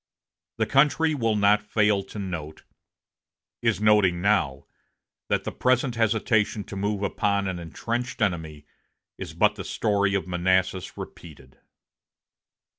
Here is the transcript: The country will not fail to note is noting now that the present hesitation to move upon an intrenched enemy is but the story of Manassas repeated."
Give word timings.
The 0.57 0.65
country 0.65 1.13
will 1.13 1.35
not 1.35 1.61
fail 1.61 2.01
to 2.05 2.17
note 2.17 2.63
is 3.61 3.79
noting 3.79 4.19
now 4.19 4.65
that 5.29 5.43
the 5.43 5.51
present 5.51 5.93
hesitation 5.93 6.63
to 6.63 6.75
move 6.75 7.03
upon 7.03 7.47
an 7.47 7.59
intrenched 7.59 8.19
enemy 8.19 8.65
is 9.19 9.35
but 9.35 9.53
the 9.53 9.63
story 9.63 10.15
of 10.15 10.25
Manassas 10.27 10.97
repeated." 10.97 11.59